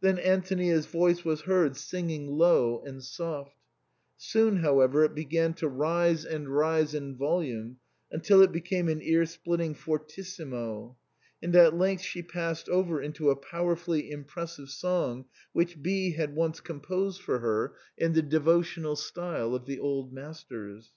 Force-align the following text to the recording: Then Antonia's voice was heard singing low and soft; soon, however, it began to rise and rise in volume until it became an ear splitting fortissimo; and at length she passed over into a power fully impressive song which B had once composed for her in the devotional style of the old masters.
Then 0.00 0.18
Antonia's 0.18 0.86
voice 0.86 1.26
was 1.26 1.42
heard 1.42 1.76
singing 1.76 2.26
low 2.26 2.82
and 2.86 3.04
soft; 3.04 3.54
soon, 4.16 4.56
however, 4.60 5.04
it 5.04 5.14
began 5.14 5.52
to 5.56 5.68
rise 5.68 6.24
and 6.24 6.48
rise 6.48 6.94
in 6.94 7.14
volume 7.18 7.76
until 8.10 8.40
it 8.40 8.50
became 8.50 8.88
an 8.88 9.02
ear 9.02 9.26
splitting 9.26 9.74
fortissimo; 9.74 10.96
and 11.42 11.54
at 11.54 11.76
length 11.76 12.00
she 12.02 12.22
passed 12.22 12.70
over 12.70 13.02
into 13.02 13.28
a 13.28 13.36
power 13.36 13.76
fully 13.76 14.10
impressive 14.10 14.70
song 14.70 15.26
which 15.52 15.82
B 15.82 16.12
had 16.12 16.34
once 16.34 16.60
composed 16.62 17.20
for 17.20 17.40
her 17.40 17.74
in 17.98 18.14
the 18.14 18.22
devotional 18.22 18.96
style 18.96 19.54
of 19.54 19.66
the 19.66 19.78
old 19.78 20.14
masters. 20.14 20.92